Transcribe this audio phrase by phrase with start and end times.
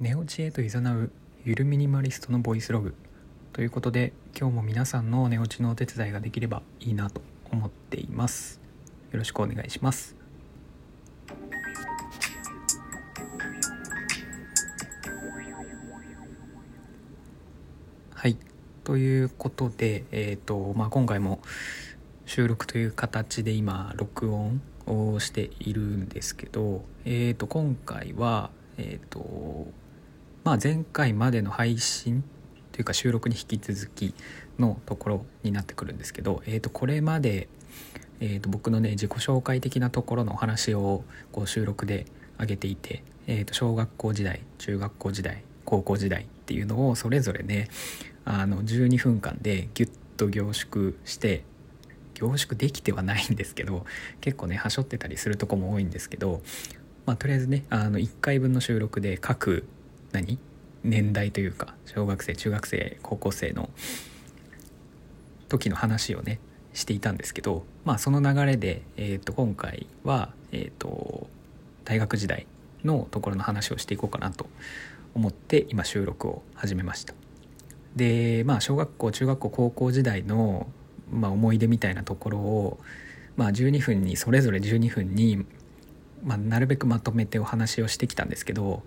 [0.00, 1.10] 寝落ちへと誘う
[1.44, 2.94] ゆるミニマリストのボイスログ
[3.52, 7.20] ということで今日も皆さんの寝落ちのお手伝いができればいいなと
[7.52, 8.62] 思っています。
[9.12, 10.16] よろしくお願いします。
[18.14, 18.38] はい。
[18.84, 21.42] ということで、えーとまあ、今回も
[22.24, 29.78] 収録という形で今録音をしているんですけど、えー、と今回は、えーと
[30.42, 32.24] まあ、前回までの配信
[32.72, 34.14] というか収録に引き続き
[34.58, 37.48] のところになってくるんですけど、えー、とこれまで、
[38.20, 42.06] えー、と僕のね自己紹介的なところのお話をこう収録で
[42.38, 47.68] 上げていて、えー、と小学校時代中学校時代高校時代っていうのをそれぞれね
[48.24, 51.44] あの12分間でギュッと凝縮して
[52.14, 53.84] 凝縮できてはないんですけど
[54.20, 56.42] 結構ねはしょってたりするとこも多いんですけど、
[57.06, 59.66] まあ、とりあえずねあの1回分の収録で各
[60.12, 60.38] 何？
[60.82, 63.68] 年代というか小学生中学生高校生の
[65.48, 66.40] 時の話をね
[66.72, 71.28] していたんですけど、まあ、その流れで、えー、と今回は、えー、と
[71.84, 72.46] 大学時代
[72.84, 74.46] のところの話をしていこうかなと
[75.14, 77.14] 思って今収録を始めました。
[77.96, 80.68] でまあ小学校中学校高校時代の、
[81.10, 82.78] まあ、思い出みたいなところを、
[83.36, 85.44] まあ、12分にそれぞれ12分に、
[86.22, 88.84] まあ、なるべくまとめてお話をしてきたんですけど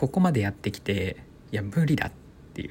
[0.00, 1.18] ここまでやってきて
[1.52, 2.12] いや無理だっ
[2.54, 2.70] てい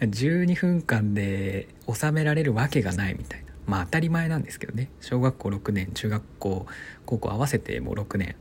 [0.04, 3.54] 12分間で収められるわけがないみたいな。
[3.66, 4.90] まあ当たり前なんですけどね。
[5.00, 6.66] 小学校6年中学校
[7.06, 8.36] 高校合わせてもう6年。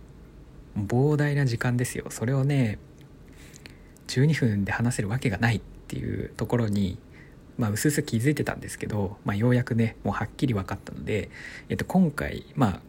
[0.78, 2.08] 膨大な時間ですよ。
[2.10, 2.80] それをね
[4.08, 6.98] 12分で話せるわけがないっていうところに
[7.58, 11.30] まあ、うすうす気づいてたんですけど、まあ、ようやくねもうはっきり分かったので、
[11.70, 12.82] えっと、今回まあ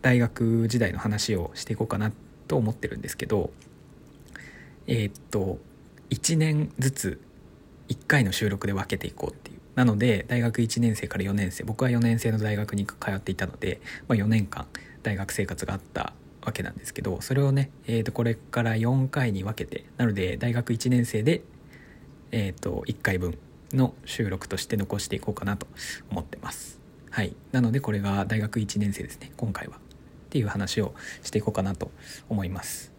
[0.00, 2.12] 大学時代の話をしていこうかなっ
[2.48, 3.50] と思ってるんですけど
[4.88, 5.58] えー、っと
[6.10, 7.20] 1年ずつ
[7.88, 9.58] 1回の収録で分けていこうっていう。
[9.74, 14.66] なので大学1年生から4年生僕は4年生の大学に通っていたので、まあ、4年間
[15.04, 16.14] 大学生活があった
[16.44, 21.42] わけなんですけどそれをね、えー、とこれから4回に分けてなので大学1年生で、
[22.32, 23.38] えー、と1回分
[23.72, 25.68] の収録として残していこうかなと
[26.10, 26.80] 思ってます。
[27.10, 27.36] はい。
[27.52, 29.78] なのでこれが大学1年生ですね今回は。
[30.28, 31.90] っていう話をしていこうかなと
[32.28, 32.92] 思います。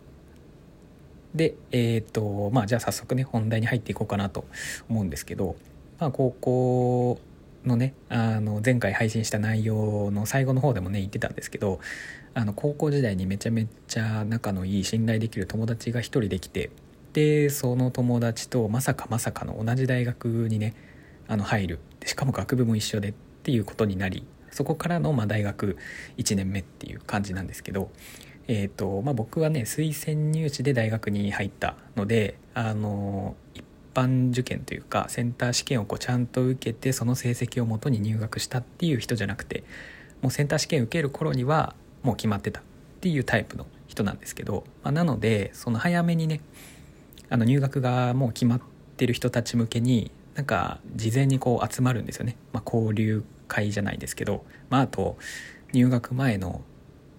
[1.36, 4.46] でえっ、とまあじゃあ早速ね本題に入っていこうかなと
[4.90, 5.56] 思うんですけど
[6.00, 7.20] まあ高校
[7.66, 11.80] のねあの前回配信した内容の最後の方でもね言ってたんですけど
[12.34, 16.72] あの高校時代にめちゃめちゃ仲のいい信頼できる友達が一人できて
[17.14, 20.74] でその友達とまさかまさかの同じ大学にね
[21.28, 21.80] あの入る。
[22.06, 23.14] しかも学部も一緒でっ
[23.44, 25.78] ていうことになりそこからのま大学
[26.18, 27.90] 1年目っていう感じなんですけど、
[28.48, 39.64] えーとまあ、僕はね推薦入試で大学に入ったのであの一般受験というかセンター試験をこうちゃんと受けてその成績をもとに入学したっていう人じゃなくて
[40.22, 42.64] もうセンター試験受ける頃にはもう決まってたっ
[43.02, 46.42] ていうタイプの人なんですけど、まあ、なのでその早めにね
[47.30, 48.62] あの入学がもう決まっ
[48.98, 55.18] てる人たち向けになんか事前にこう集まるんですよね、まあ、交流会じゃないですけど、まあ、あと
[55.74, 56.62] 入学前の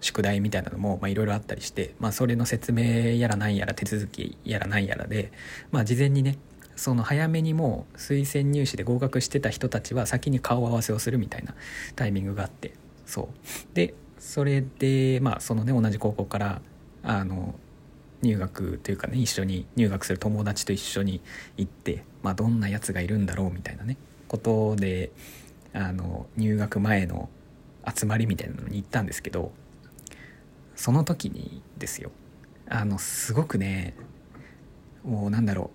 [0.01, 5.33] 宿題みたいなのもいろいろあったりして、まあ、それの説明やらなんやら手続きやらなんやらで、
[5.71, 6.39] まあ、事前にね
[6.77, 11.55] その早めにもう推薦入試で合格してた人たちは先に顔合わせをするみたいな
[11.95, 12.73] タイミングがあって
[13.05, 13.75] そう。
[13.75, 16.63] でそれでまあそのね同じ高校から
[17.03, 17.55] あの
[18.23, 21.21] 入学というかね一緒に入学する友達と一緒に
[21.57, 23.97] 行って、まあ、どんなやつがいるんだろうみたいなね
[24.29, 25.11] ことで
[25.73, 27.29] あの入学前の
[27.87, 29.53] 集まりみたいなのに行ったんですけど
[30.77, 32.11] その時にですよ
[32.69, 33.95] あのすごくね
[35.05, 35.71] もうなんだろ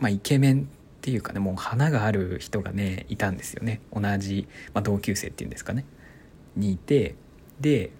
[0.00, 0.64] う、まあ、イケメンっ
[1.00, 3.80] ていうかねもう花がある人がねいたんですよね。
[3.92, 5.84] 同じ、まあ、同級生っていうんですかね。
[6.56, 7.14] にいて
[7.60, 7.90] で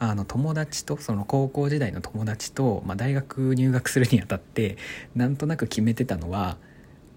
[0.00, 4.78] あの友達とその高校時代の友達と、まあ、大学入学するにあたって
[5.14, 6.56] なんとなく決めてたのは、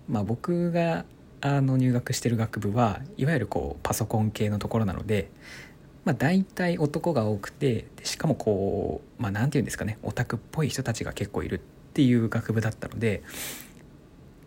[0.10, 1.06] まあ、僕が
[1.40, 5.32] あの入学してる学部はいわゆるこうパソコン系のところなので、
[6.04, 11.60] まあ、大体男が多くてしかもこうまあ何て言うんですかねオタクっぽい人たちが結構いるっ
[11.94, 13.24] ていう学部だったので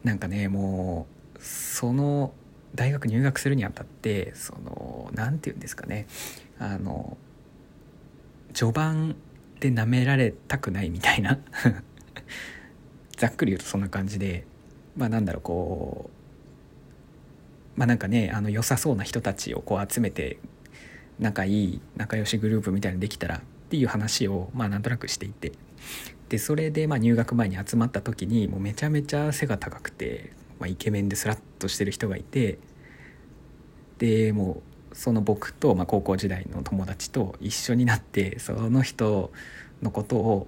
[0.05, 1.07] なんかねも
[1.37, 2.35] うその
[2.75, 6.07] 大学入学するにあたってその何て言うんですかね
[6.59, 7.17] あの
[8.57, 9.17] 序盤
[9.61, 11.39] で舐められたくないみたいな。
[13.19, 14.47] ざっくり言うとそんな感じで。
[14.97, 16.09] まあなんだろうこ
[17.77, 20.39] うまあなんかねあの良さそうな人たちをこう集めて
[21.19, 25.53] 仲いい仲良しグループみたいにできたらっていう話をまあなんとなくしていて。
[26.31, 32.59] でそれでまあ入学前に集まった時にもうめちゃめちゃ背が高くて、まあ、イケメンでスラッとしてる人がいて。
[33.99, 39.31] でもうその僕と、まあ、高校時代の友達と一緒になってその人
[39.83, 40.47] のことを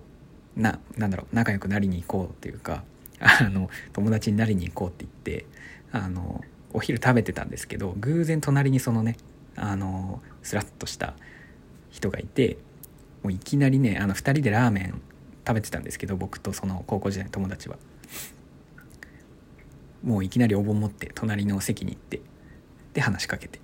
[0.56, 2.82] ななんだろう仲良くなりに行こうっていうか
[3.20, 5.46] あの友達になりに行こうって言って
[5.92, 6.42] あの
[6.72, 9.18] お昼食べてたんですけど偶然隣にそのね
[9.54, 11.12] あのスラッとした
[11.90, 12.56] 人がいて
[13.22, 15.00] もういきなりねあの2人でラーメン
[15.46, 17.76] 食べてたんですけど僕とその高校時代の友達は。
[20.02, 22.20] もういきなりお盆持って隣の席に行って
[22.94, 23.60] で話しかけて。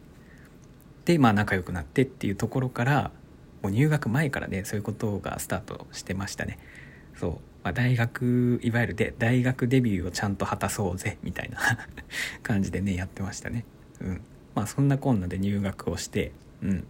[1.05, 3.11] でまあ仲良くなってっていうところから
[3.63, 6.59] もう入学前からねそういうことがスタートしてましたね。
[7.19, 7.31] そう、
[7.63, 11.59] まあ、大学いわゆるで大学デビューをちゃんと果たそうぜみたいな
[12.43, 13.65] 感じでねやってましたね。
[14.01, 14.21] うん。
[14.55, 16.85] まあそんなこんなで入学をしてうん。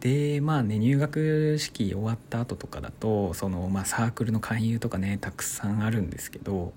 [0.00, 6.72] でまあね入学式終わった後とかだとその、まあ、サークルの勧誘とかねたくさんあるんですけど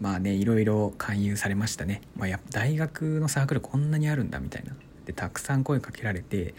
[0.00, 4.72] まあねいろいろ勧誘されましたね、まあ、や大学のサークルこんなにあるんだみたいな。
[5.06, 6.54] でたくさん声かけられて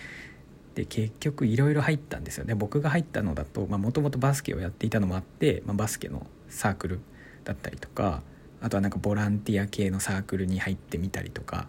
[0.76, 2.46] で結局いろいろ入ったんですよ。
[2.46, 7.00] ね僕が入ったのだともともとバスケをやっていたのもあって、まあ、バスケのサークル
[7.44, 8.22] だったりとか
[8.62, 11.68] あとはなんかボランティア系のサークルに入ってみたりとか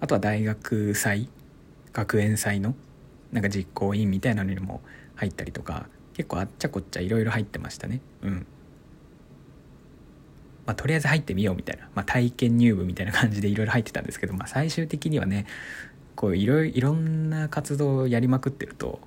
[0.00, 1.28] あとは大学祭
[1.92, 2.74] 学園祭の
[3.32, 4.80] なんか実行委員みたいなのにも
[5.14, 8.00] 入ったりとか結構あっちゃこっちゃいろいろ入ってましたね。
[8.22, 8.46] うん。
[10.64, 15.46] まあ、とりあえず入ってみようみたいな、まあ、体験入部みたいな感じでいろいろ入ってたんですけど、まあ、最終的にはね
[16.16, 18.98] こういろいろんな活動をやりまくってると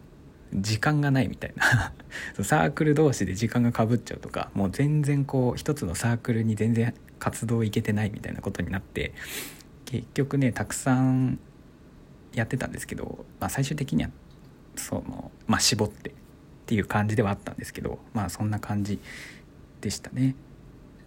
[0.53, 1.93] 時間がないみたいな
[2.43, 9.13] サークル同士で時間がかぶっちゃうとかもう全然こう一つのサークルに全然活動いけてないみたいなことになって
[9.85, 11.39] 結局ねたくさん
[12.33, 14.11] やってたんですけど、まあ、最終的には
[14.75, 16.13] その、まあ、絞ってっ
[16.67, 18.99] ていう感じではあったんですけどまあそんな感じ
[19.81, 20.35] でしたね。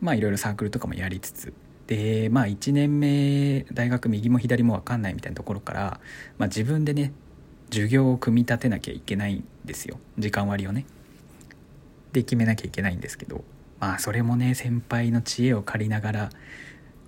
[0.01, 1.53] まあいろいろサークルとかもやりつつ
[1.93, 6.01] でまあ1年目大学右も左も分かんないみたいなところから、
[6.39, 7.13] まあ、自分でね
[7.69, 9.99] 授業を組み立てなきゃいけないんですよ。
[10.19, 10.87] 時間割をね。
[12.13, 13.45] で決めなきゃいけないんですけど。
[13.79, 16.31] まあそれもね先輩の知恵を借りながら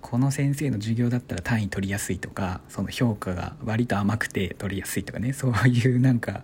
[0.02, 5.32] この先生の授業だったら単位取りやすいとかその評価が割と甘くて取りやすいとかね。
[5.32, 6.42] そういうなんか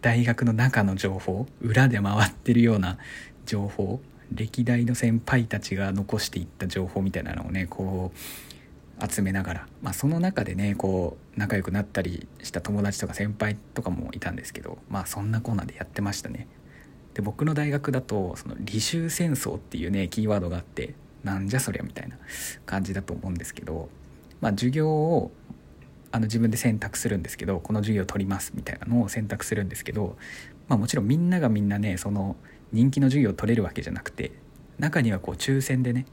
[0.00, 2.98] 大学の中の情報裏で回ってるような
[3.46, 4.00] 情報
[4.32, 8.18] 歴代の先輩たちが残していった情報みたいなのをねこう
[9.08, 16.46] 集めながら、まあ、その中でねこう仲良くなったりした友達とか先輩とかもいたんですけどまあそんなコーナーでやってましたね。
[17.14, 20.94] で僕の大学だとその履修戦争っていうねキーワードがあって
[21.24, 22.16] なんじゃそりゃみたいな
[22.66, 23.88] 感じだと思うんですけど、
[24.40, 25.32] まあ、授業を
[26.12, 30.16] あの自分で選択するんですけどこの授業を取りますみたいなのを選択するんですけど、
[30.68, 32.36] まあ、もちろんみんながみんなねその
[32.72, 34.32] 人気の授業を取れるわけじゃなくて
[34.78, 36.06] 中にはこう抽選でね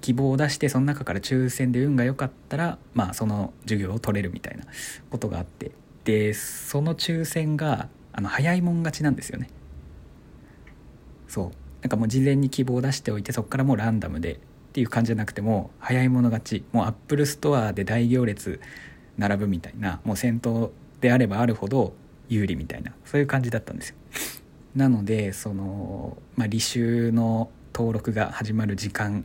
[0.00, 4.64] 希望を出してその中から抽選で運が良かったらまあその授業を取れるみたいな
[5.10, 5.72] ことがあって
[6.04, 9.48] でその抽選があの早いもん勝ちなんですよね。
[11.28, 11.50] そう。
[11.82, 14.38] なんかもう事前に希望を出しておいてそこからもうランダムでっ
[14.72, 18.60] ていう感じじゃなくても早い者勝ちもうアップルストアで大行列
[19.16, 21.94] 並ぶみたいなもう先頭であればあるほど
[22.28, 23.96] 有利みたいなそういう感じだったんですよ。
[24.74, 29.24] なのでその、まあ、履修の登録が始まる時間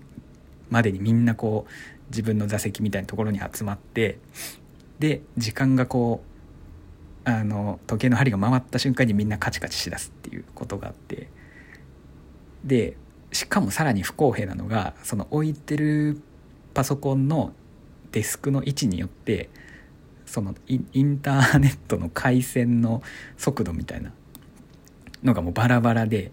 [0.70, 1.72] までにみんなこう
[2.10, 4.20] 自分の座席みたいなところに集まって
[5.00, 6.24] で時間がこ
[7.26, 11.30] うあの時計の針が回った瞬間にみんなカチカチしだすっていうことがあって
[12.64, 12.98] で
[13.32, 16.22] しかもさらに不公平なのがその置いてる
[16.74, 17.54] パソコンの
[18.12, 19.50] デスクの位置によって
[20.26, 23.02] そのインターネットの回線の
[23.38, 24.12] 速度みたいな
[25.24, 26.32] のがもうバラバラで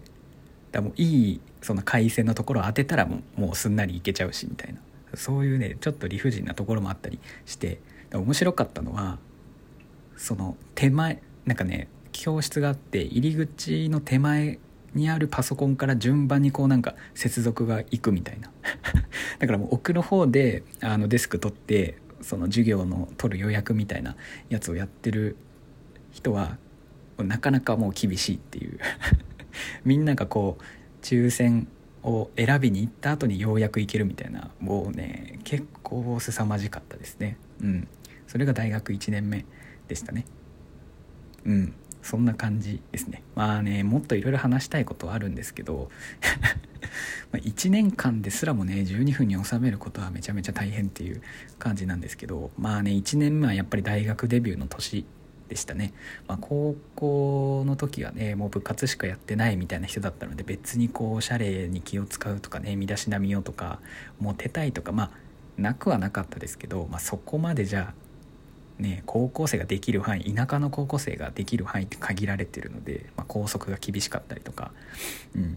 [0.71, 4.79] だもういいその回線のところを当てたらもうもうすんなりいけちゃうしみたいな。
[5.13, 7.81] そういうねちょっと理不尽なところもあったりして
[8.13, 9.19] 面白かったのは
[10.15, 14.59] その手前なんかね教室があって入り口の手前
[14.93, 18.51] にあるパソコンから順番にこうなんか接続がいくみたいな。
[19.39, 24.15] だからもう奥の方であのデスク取ってその授業の取る予約みたいな
[24.49, 25.35] やつをやってる
[26.11, 26.57] 人は
[27.23, 28.79] なかなかもう厳しいっていう。
[29.85, 30.63] みんながこう
[31.03, 31.67] 抽選
[32.03, 37.37] を選びに行った後にようやく行けるみたいなもうね結構凄まじかったですね。
[37.61, 37.87] うん。
[38.27, 39.45] それが大学1年目
[39.87, 40.25] でしたね。
[41.45, 41.73] うん。
[42.01, 43.23] そんな感じですね。
[43.35, 45.89] まあねもっといろいろ話したいことはあるんですけど
[47.33, 51.21] 1年間ですらもね12分に収めることはめちゃめちゃ大変っていう
[51.59, 55.05] 感じなんですけどまあね1年目はやっぱり大学デビューの年
[55.51, 55.93] でしたね、
[56.29, 63.81] まあ、高校の時はねもう部活しかやってないみたいな人だったので別にこうおしゃれに気を使うとかね身だしなみをとか
[64.21, 65.11] モテたいとかまあ
[65.57, 67.93] なくはなかったですけど、まあ、そこまでじゃ
[68.79, 74.71] あね高校生ができる範囲田舎の高校生ができる範囲って限られてるので、まあ、校則が厳しかったりとか、
[75.35, 75.47] うん、っ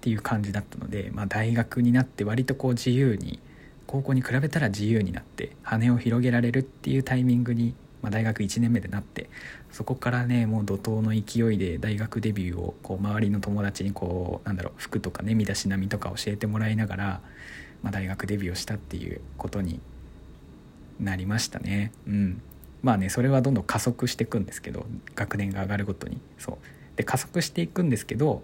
[0.00, 3.38] ていう感じだったので、まあ、大学になって割とこう自由に
[3.86, 9.28] 高校に比べたら自由になって羽を広げられるっていうタイミングに、まあ、大学1年目でなって
[9.70, 17.20] そこからねもう怒涛の勢いで大学デビューをこう周りの友達にこうなんだろう服とかね身だしなみとか教えてもらいながら、
[17.82, 19.80] まあ、大学デビューをしたっていうことに
[20.98, 21.92] なりましたね。
[22.06, 22.42] うん。
[22.82, 26.20] まあねそれはどんどん加速していくんですけど学年が上がるごとに。
[26.38, 26.58] そう。
[26.96, 28.42] で加速していくんですけど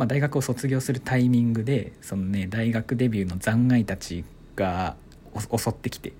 [0.00, 4.24] まあ、大学を卒業するタイミングでそのね大学デビューの残骸たち
[4.56, 4.96] が
[5.34, 6.14] 襲ってきて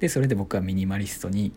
[0.00, 1.54] でそれで僕はミニマリストに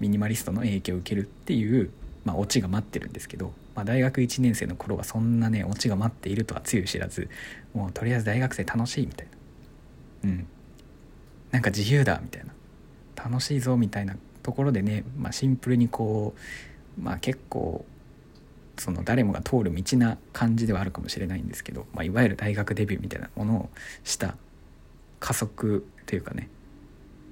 [0.00, 1.90] ミニマリストの影響を受けるっていう、
[2.24, 7.28] まあ、オチが待ってるんですけど、まあ、大学1年生の頃はそんなねオチが待っているとはつゆ知らず
[7.74, 9.28] もうとりあえず大学生楽しいみたい
[10.22, 10.30] な。
[10.30, 10.46] うん。
[11.52, 12.52] なんか自由だみたいな。
[13.22, 16.34] 楽しいぞみたいなところでね、まあ、シンプルにこ
[16.98, 17.84] うまあ結構
[18.78, 23.70] その誰もが通る道な感じではあるかもしれないんですけど、まあ、いわゆる大学デビューみたいなものを
[24.04, 24.36] した
[25.18, 26.48] 加速というかね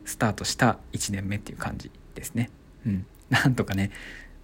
[0.04, 2.50] スタートした1年目っていう感じですね。
[2.88, 3.90] うん、なんとかね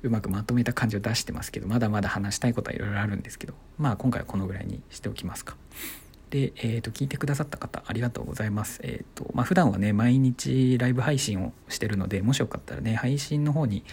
[0.02, 5.56] うまくまとめた感じを出してますけどまだまだ話したいことはいろいろあるんですけどまあ今回はこのぐらいにしておきますか。
[6.30, 8.80] で、えー、と聞いてくださった方ありがとうございます。
[8.82, 13.84] えっ、ー、とまあ普段はね毎日ライブ配信をしてるのでもしよかったらね配信の方に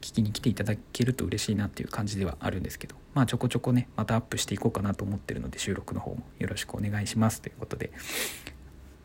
[0.00, 7.92] 聞きに来ていただけると嬉しいなっていう感じではあるんですけどまあちょこちょこねまたアップしていこうかなと思ってるので収録の方もよろしくお願いしますということで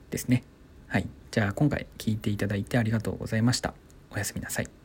[0.10, 0.44] ですね。
[0.88, 1.08] はい。
[1.32, 3.74] じゃあ今回聞いていただいてありがとうございました。
[4.12, 4.85] おやすみなさい。